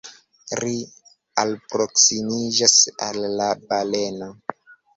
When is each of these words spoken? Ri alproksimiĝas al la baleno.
Ri 0.61 0.71
alproksimiĝas 1.43 2.75
al 3.11 3.23
la 3.37 3.53
baleno. 3.69 4.35